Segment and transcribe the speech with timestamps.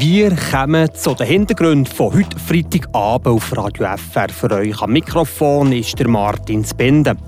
[0.00, 4.30] Wir kommen zu den Hintergründen von heute Freitagabend auf Radio FR.
[4.30, 7.18] Für euch am Mikrofon ist der Martin Spinde.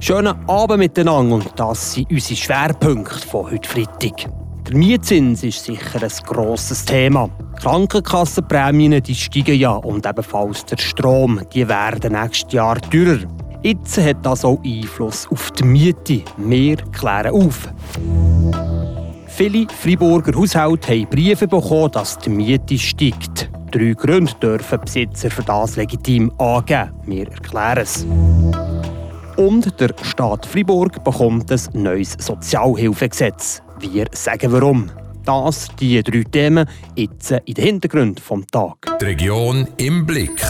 [0.00, 4.30] Schönen Abend miteinander und das sind unsere Schwerpunkte von heute Freitag.
[4.66, 7.28] Der Mietzins ist sicher ein grosses Thema.
[7.60, 13.18] Krankenkassenprämien die steigen ja und ebenfalls der Strom, die werden nächstes Jahr teurer.
[13.62, 16.22] Jetzt hat das auch Einfluss auf die Miete.
[16.38, 17.68] Wir klären auf.
[19.34, 23.50] Viele Freiburger Haushalte haben Briefe bekommen, dass die Miete steigt.
[23.70, 26.92] Drei Gründe dürfen Besitzer für das legitim angeben.
[27.06, 28.06] Wir erklären es.
[29.38, 33.62] Und der Staat Freiburg bekommt ein neues Sozialhilfegesetz.
[33.80, 34.90] Wir sagen warum.
[35.24, 38.98] Das, die drei Themen, jetzt in den Hintergrund vom Tag.
[39.00, 40.42] Die Region im Blick.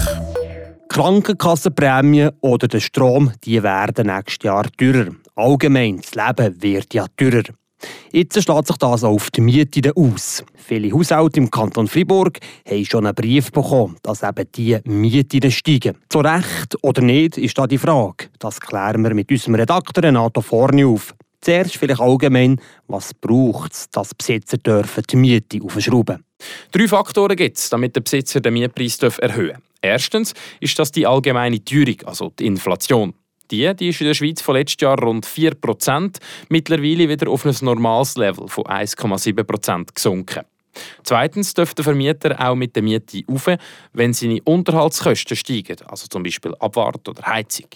[0.88, 5.12] Krankenkassenprämien oder der Strom, die werden nächstes Jahr teurer.
[5.36, 7.44] Allgemein, das Leben wird ja teurer.
[8.10, 10.44] Jetzt steht sich das auf die Miete aus.
[10.54, 12.38] Viele Haushalte im Kanton Fribourg
[12.68, 15.96] haben schon einen Brief bekommen, dass eben die Mieten steigen.
[16.08, 18.28] Zu Recht oder nicht, ist da die Frage.
[18.38, 21.14] Das klären wir mit unserem Redakteur Renato Forni auf.
[21.40, 26.24] Zuerst vielleicht allgemein, was braucht es, dass Besitzer dürfen die Miete aufschrauben
[26.70, 29.62] Drei Faktoren gibt es, damit der Besitzer den Mietpreis erhöhen darf.
[29.80, 33.14] Erstens ist das die allgemeine Teuerung, also die Inflation.
[33.52, 36.16] Die, die ist in der Schweiz von letztes Jahr rund 4%,
[36.48, 40.40] mittlerweile wieder auf ein normales Level von 1,7% gesunken.
[41.04, 43.50] Zweitens dürfte der Vermieter auch mit der Miete auf,
[43.92, 47.68] wenn seine Unterhaltskosten steigen, also zum Beispiel Abwart oder Heizung.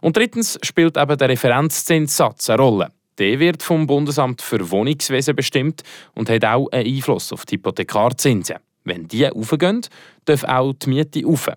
[0.00, 2.92] Und drittens spielt eben der Referenzzinssatz eine Rolle.
[3.18, 5.82] Der wird vom Bundesamt für Wohnungswesen bestimmt
[6.14, 8.56] und hat auch einen Einfluss auf die Hypothekarzinsen.
[8.82, 9.82] Wenn die aufgehen,
[10.24, 11.48] darf auch die Miete auf.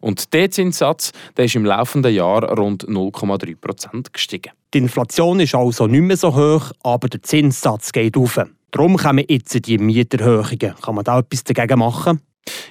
[0.00, 4.52] Und der Zinssatz der ist im laufenden Jahr rund 0,3% gestiegen.
[4.74, 8.40] Die Inflation ist also nicht mehr so hoch, aber der Zinssatz geht auf.
[8.70, 10.74] Darum kommen jetzt die Mieterhöhungen.
[10.80, 12.20] Kann man da etwas dagegen machen?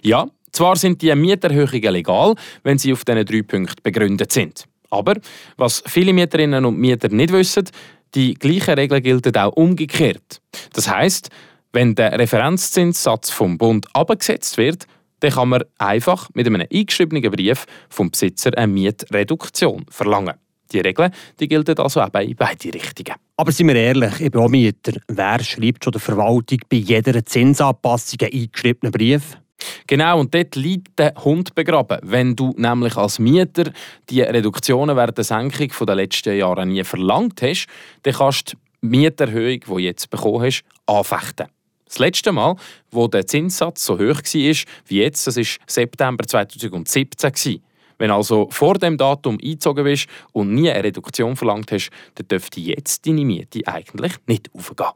[0.01, 4.65] Ja, zwar sind die Mieterhöhungen legal, wenn sie auf diesen drei Punkten begründet sind.
[4.89, 5.15] Aber
[5.57, 7.69] was viele Mieterinnen und Mieter nicht wissen,
[8.15, 10.41] die gleichen Regeln gelten auch umgekehrt.
[10.73, 11.29] Das heißt,
[11.71, 14.85] wenn der Referenzzinssatz vom Bund abgesetzt wird,
[15.21, 20.35] dann kann man einfach mit einem eingeschriebenen Brief vom Besitzer eine Mietreduktion verlangen.
[20.71, 23.15] Die Regeln die gelten also auch in beide Richtungen.
[23.37, 24.93] Aber sind wir ehrlich, ich bin auch Mieter.
[25.07, 29.37] Wer schreibt schon der Verwaltung bei jeder Zinsanpassung einen eingeschriebenen Brief?
[29.85, 31.99] Genau, und dort liegt der Hund begraben.
[32.03, 33.71] Wenn du nämlich als Mieter
[34.09, 37.67] die Reduktionen während der Senkung der letzten Jahre nie verlangt hast,
[38.03, 41.47] dann kannst du die Mieterhöhung, die du jetzt bekommen hast, anfechten.
[41.91, 42.55] Das letzte Mal,
[42.89, 47.61] wo der Zinssatz so hoch war wie jetzt, das war September 2017.
[47.97, 52.61] Wenn also vor dem Datum eingezogen bist und nie eine Reduktion verlangt hast, dann dürfte
[52.61, 54.87] jetzt deine Miete eigentlich nicht aufgehen.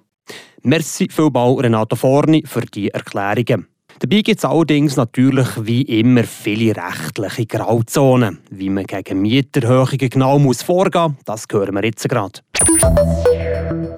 [0.63, 3.67] Merci vielmals Renato Forni für die Erklärungen.
[3.99, 8.39] Dabei gibt es allerdings natürlich wie immer viele rechtliche Grauzonen.
[8.49, 12.39] Wie man gegen Mieterhöhungen genau muss vorgehen muss, das hören wir jetzt gerade.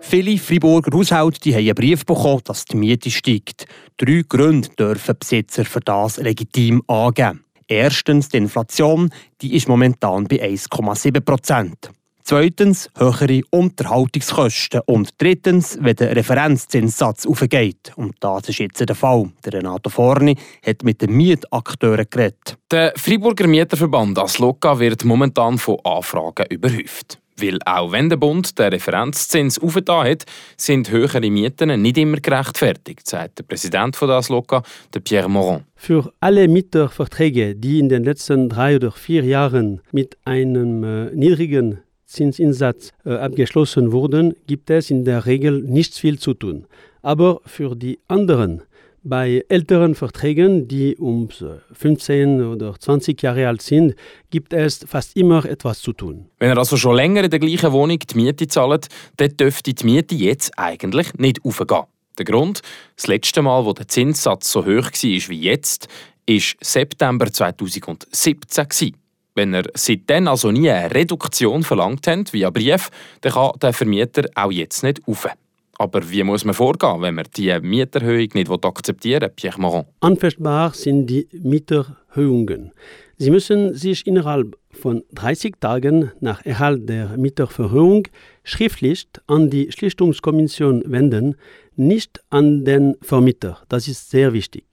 [0.09, 3.66] Viele Freiburger Haushalte die haben einen Brief bekommen, dass die Miete steigt.
[3.97, 7.44] Drei Gründe dürfen Besitzer für das legitim angeben.
[7.68, 9.09] Erstens, die Inflation
[9.41, 11.91] die ist momentan bei 1,7 Prozent.
[12.23, 14.79] Zweitens höhere Unterhaltungskosten.
[14.85, 17.91] Und drittens, wenn der Referenzzinssatz aufgeht.
[17.97, 19.29] Und das ist jetzt der Fall.
[19.44, 22.57] Der Renato Forni hat mit den Mietakteuren geredet.
[22.72, 27.19] Der Freiburger Mieterverband Asloka wird momentan von Anfragen überhäuft.
[27.40, 30.25] Weil auch wenn der Bund den Referenzzins aufgetan hat,
[30.58, 35.64] sind höhere Mieten nicht immer gerechtfertigt, sagt der Präsident von das der Pierre Moron.
[35.76, 41.80] Für alle Mieterverträge, die in den letzten drei oder vier Jahren mit einem äh, niedrigen
[42.08, 46.66] Zinsinsatz äh, abgeschlossen wurden, gibt es in der Regel nicht viel zu tun.
[47.03, 48.64] Aber für die anderen
[49.07, 51.29] bei älteren Verträgen, die um
[51.72, 53.95] 15 oder 20 Jahre alt sind,
[54.29, 56.29] gibt es fast immer etwas zu tun.
[56.40, 59.85] Wenn er also schon länger in der gleichen Wohnung die Miete zahlt, dann dürfte die
[59.85, 61.84] Miete jetzt eigentlich nicht aufgehen.
[62.17, 62.61] Der Grund,
[62.96, 65.87] das letzte Mal, wo der Zinssatz so hoch war wie jetzt,
[66.26, 68.96] ist September 2017.
[69.35, 72.90] Wenn er seitdem also nie eine Reduktion verlangt hat, via Brief,
[73.22, 75.37] dann kann der Vermieter auch jetzt nicht aufhören.
[75.79, 79.85] Aber wie muss man vorgehen, wenn man die Mieterhöhung nicht akzeptieren will, Pierre Moron?
[80.00, 82.72] Anfechtbar sind die Mieterhöhungen.
[83.18, 88.08] Sie müssen sich innerhalb von 30 Tagen nach Erhalt der Mieterverhöhung
[88.44, 91.35] schriftlich an die Schlichtungskommission wenden,
[91.76, 93.59] nicht an den Vermieter.
[93.70, 94.66] Das ist sehr wichtig.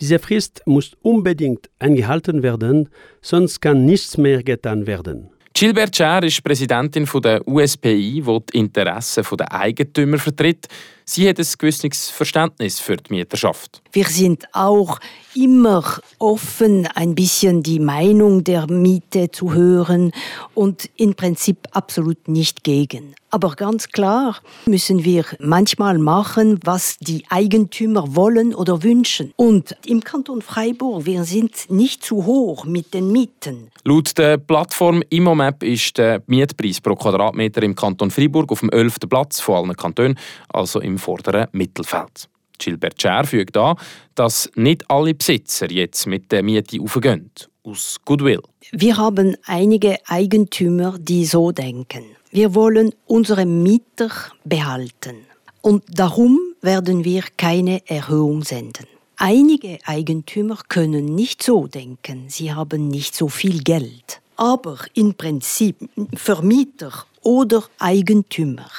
[0.00, 2.88] Diese Frist muss unbedingt eingehalten werden,
[3.20, 5.30] sonst kann nichts mehr getan werden.
[5.52, 10.68] Gilbert Scher ist Präsidentin der USPI, die die Interessen der Eigentümer vertritt.
[11.12, 13.82] Sie hat ein gewisses Verständnis für die Mieterschaft.
[13.90, 15.00] Wir sind auch
[15.34, 20.12] immer offen, ein bisschen die Meinung der Miete zu hören
[20.54, 23.16] und im Prinzip absolut nicht gegen.
[23.32, 29.32] Aber ganz klar müssen wir manchmal machen, was die Eigentümer wollen oder wünschen.
[29.36, 33.70] Und im Kanton Freiburg, wir sind nicht zu hoch mit den Mieten.
[33.84, 38.96] Laut der Plattform Immomap ist der Mietpreis pro Quadratmeter im Kanton Freiburg auf dem 11.
[39.08, 40.18] Platz von allen Kantonen,
[40.48, 42.28] also im vorderen Mittelfeld.
[42.60, 43.76] Gilbert Scher fügt an,
[44.14, 47.30] dass nicht alle Besitzer jetzt mit der Miete aufgehen,
[47.64, 48.42] aus Goodwill.
[48.72, 52.04] Wir haben einige Eigentümer, die so denken.
[52.30, 54.10] Wir wollen unsere Mieter
[54.44, 55.16] behalten.
[55.62, 58.86] Und darum werden wir keine Erhöhung senden.
[59.16, 64.22] Einige Eigentümer können nicht so denken, sie haben nicht so viel Geld.
[64.36, 65.76] Aber im Prinzip
[66.14, 68.70] Vermieter oder Eigentümer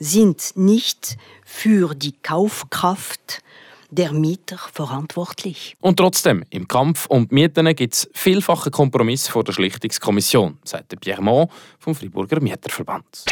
[0.00, 3.42] sind nicht für die Kaufkraft
[3.90, 5.76] der Mieter verantwortlich.
[5.80, 10.98] Und trotzdem, im Kampf um die Mieten gibt es vielfache Kompromisse vor der Schlichtungskommission, sagt
[11.00, 13.24] Pierre Mont vom Freiburger Mieterverband.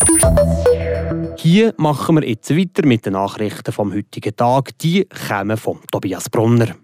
[1.38, 4.76] Hier machen wir jetzt weiter mit den Nachrichten vom heutigen Tag.
[4.78, 6.74] Die kommen von Tobias Brunner.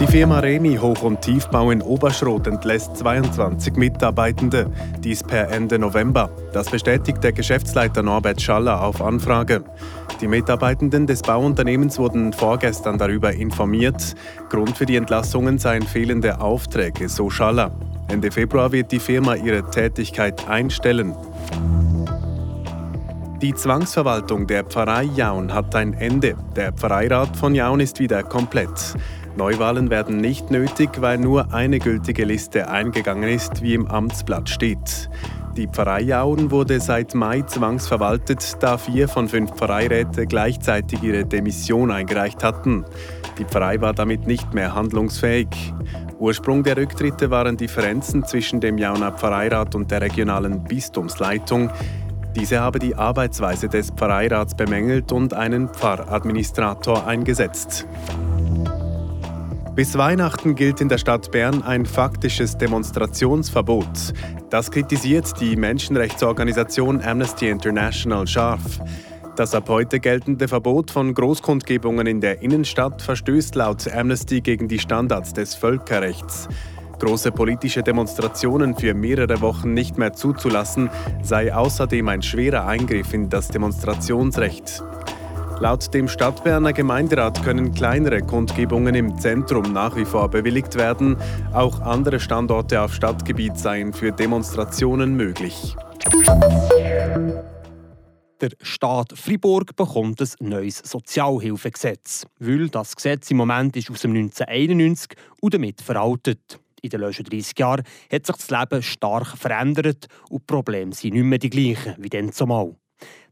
[0.00, 6.30] Die Firma Remi Hoch- und Tiefbau in Oberschrot entlässt 22 Mitarbeitende, dies per Ende November.
[6.54, 9.62] Das bestätigt der Geschäftsleiter Norbert Schaller auf Anfrage.
[10.22, 14.14] Die Mitarbeitenden des Bauunternehmens wurden vorgestern darüber informiert.
[14.48, 17.70] Grund für die Entlassungen seien fehlende Aufträge, so Schaller.
[18.08, 21.14] Ende Februar wird die Firma ihre Tätigkeit einstellen.
[23.42, 26.36] Die Zwangsverwaltung der Pfarrei Jaun hat ein Ende.
[26.56, 28.94] Der Pfarreirat von Jaun ist wieder komplett.
[29.36, 35.08] Neuwahlen werden nicht nötig, weil nur eine gültige Liste eingegangen ist, wie im Amtsblatt steht.
[35.56, 41.90] Die Pfarrei Jaun wurde seit Mai zwangsverwaltet, da vier von fünf Pfarreiräte gleichzeitig ihre Demission
[41.90, 42.84] eingereicht hatten.
[43.38, 45.48] Die Pfarrei war damit nicht mehr handlungsfähig.
[46.18, 51.70] Ursprung der Rücktritte waren Differenzen zwischen dem Jauner Pfarreirat und der regionalen Bistumsleitung.
[52.36, 57.86] Diese habe die Arbeitsweise des Pfarreirats bemängelt und einen Pfarradministrator eingesetzt.
[59.74, 64.12] Bis Weihnachten gilt in der Stadt Bern ein faktisches Demonstrationsverbot.
[64.50, 68.80] Das kritisiert die Menschenrechtsorganisation Amnesty International scharf.
[69.36, 74.80] Das ab heute geltende Verbot von Großkundgebungen in der Innenstadt verstößt laut Amnesty gegen die
[74.80, 76.48] Standards des Völkerrechts.
[76.98, 80.90] Große politische Demonstrationen für mehrere Wochen nicht mehr zuzulassen,
[81.22, 84.82] sei außerdem ein schwerer Eingriff in das Demonstrationsrecht.
[85.60, 91.18] Laut dem Stadtberner Gemeinderat können kleinere Kundgebungen im Zentrum nach wie vor bewilligt werden.
[91.52, 95.76] Auch andere Standorte auf Stadtgebiet seien für Demonstrationen möglich.
[98.40, 104.12] Der Staat Fribourg bekommt ein neues Sozialhilfegesetz, weil das Gesetz im Moment ist aus dem
[104.12, 105.10] 1991
[105.42, 106.58] und damit veraltet.
[106.80, 111.12] In den letzten 30 Jahren hat sich das Leben stark verändert und die Probleme sind
[111.12, 112.79] nicht mehr die gleichen wie dann zumal.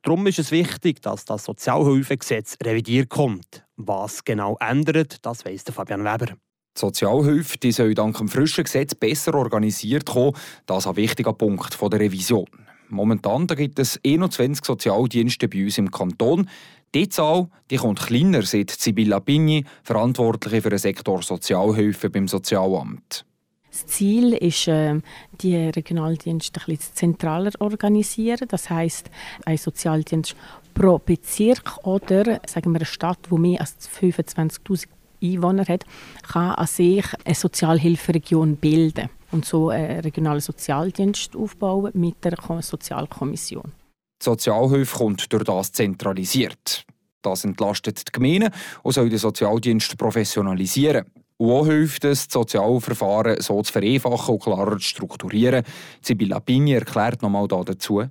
[0.03, 3.65] Darum ist es wichtig, dass das Sozialhilfegesetz revidiert kommt.
[3.77, 6.27] Was genau ändert, das weiss Fabian Weber.
[6.27, 10.37] Die Sozialhilfe die soll dank dem frischen Gesetz besser organisiert kommen.
[10.67, 12.47] Das ist ein wichtiger Punkt der Revision.
[12.89, 16.49] Momentan gibt es 21 Sozialdienste bei uns im Kanton.
[16.95, 23.27] Die Zahl die kommt kleiner, sagt Sibylla Pigni, Verantwortliche für den Sektor Sozialhilfe beim Sozialamt.
[23.71, 25.03] Das Ziel ist, ähm,
[25.41, 28.49] die Regionaldienste ein bisschen zentraler organisieren.
[28.49, 29.11] Das heißt,
[29.45, 30.35] ein Sozialdienst
[30.75, 34.87] pro Bezirk oder sagen wir eine Stadt, die mehr als 25.000
[35.23, 35.85] Einwohner hat,
[36.23, 43.73] kann an sich eine Sozialhilferegion bilden und so einen regionalen Sozialdienst aufbauen mit der Sozialkommission.
[44.21, 46.85] Die Sozialhilfe kommt durch das zentralisiert.
[47.23, 51.05] Das entlastet die Gemeinden und soll den Sozialdienst professionalisieren.
[51.41, 55.65] Auch hilft es, das Sozialverfahren so zu vereinfachen und klarer zu strukturieren.
[56.03, 58.05] Sibylla Pini erklärt nochmal dazu.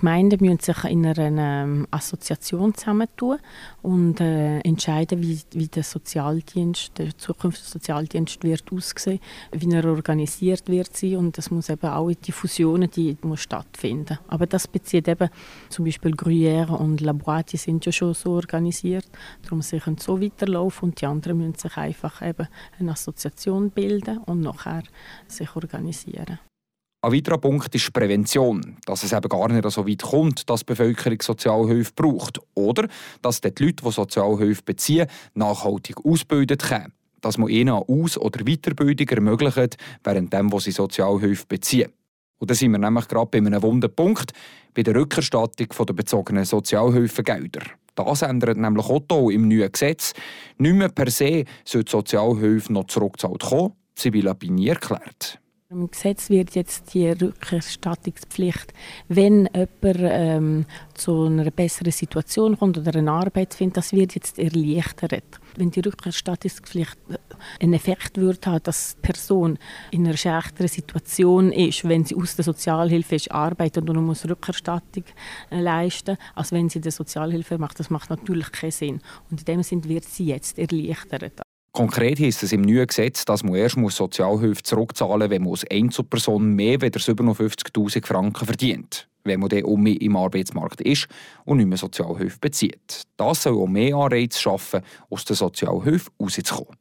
[0.00, 3.36] Gemeinden müssen sich in einer ähm, Assoziation zusammentun
[3.82, 9.20] und äh, entscheiden, wie, wie der Sozialdienst, der zukünftige Sozialdienst wird aussehen,
[9.52, 14.18] wie er organisiert wird sein und das muss eben auch die Fusionen, die muss stattfinden.
[14.28, 15.28] Aber das bezieht eben
[15.68, 19.06] zum Beispiel Gruyère und La Bois, die sind ja schon so organisiert,
[19.42, 24.16] darum sie können so weiterlaufen und die anderen müssen sich einfach eben eine Assoziation bilden
[24.24, 24.82] und nachher
[25.28, 26.38] sich organisieren.
[27.02, 30.66] Ein weiterer Punkt ist Prävention, dass es eben gar nicht so weit kommt, dass die
[30.66, 32.88] Bevölkerung Sozialhilfe braucht oder
[33.22, 36.92] dass die Leute, die Sozialhilfe beziehen, nachhaltig ausgebildet können.
[37.22, 41.90] Dass man ihnen eine Aus- oder Weiterbildung ermöglicht, während dem, sie Sozialhilfe beziehen.
[42.38, 44.32] Und da sind wir nämlich gerade bei einem wunden Punkt,
[44.74, 47.62] bei der Rückerstattung der bezogenen Sozialhilfegelder.
[47.94, 50.12] Das ändert nämlich auch im neuen Gesetz.
[50.58, 53.72] Nicht mehr per se soll die Sozialhilfe noch zurückgezahlt kommen.
[54.26, 55.40] Aber nie erklärt.
[55.72, 58.74] Im Gesetz wird jetzt die Rückerstattungspflicht,
[59.06, 64.40] wenn jemand ähm, zu einer besseren Situation kommt oder eine Arbeit findet, das wird jetzt
[64.40, 65.22] erleichtert.
[65.54, 67.18] Wenn die Rückerstattungspflicht äh,
[67.62, 69.60] einen Effekt würde haben, dass die Person
[69.92, 75.04] in einer schlechteren Situation ist, wenn sie aus der Sozialhilfe ist, arbeitet und muss Rückerstattung
[75.50, 79.00] äh, leisten, als wenn sie die Sozialhilfe macht, das macht natürlich keinen Sinn.
[79.30, 81.42] Und in dem Sinne wird sie jetzt erleichtert.
[81.72, 85.70] Konkret heisst es im neuen Gesetz, dass man erst Sozialhilfe zurückzahlen muss, wenn man als
[85.70, 89.08] Einzelperson mehr als 57'000 Franken verdient.
[89.24, 91.08] Wenn man dann um im Arbeitsmarkt ist
[91.44, 93.02] und nicht mehr Sozialhilfe bezieht.
[93.16, 96.76] Das soll auch mehr Anreize schaffen, aus der Sozialhilfe rauszukommen.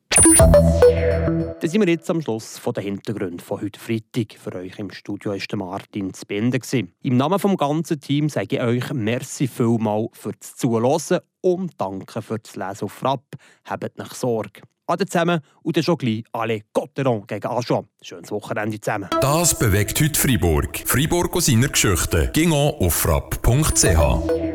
[1.59, 4.37] Dann sind wir jetzt am Schluss von den Hintergründen von heute Freitag.
[4.39, 6.59] Für euch im Studio war Martin Zbinde.
[7.01, 12.55] Im Namen des ganzen Teams sage ich euch merci vielmal fürs Zuhören und danke fürs
[12.55, 13.25] Lesen auf Frapp.
[13.65, 14.61] Habt nicht Sorge.
[14.89, 17.87] Ade zusammen und dann schon gleich alle Cotteron gegen Aschon.
[18.01, 19.07] Schönes Wochenende zusammen.
[19.21, 20.81] Das bewegt heute Freiburg.
[20.83, 22.28] Freiburg aus seiner Geschichte.
[22.33, 24.48] Ging auf frapp.ch.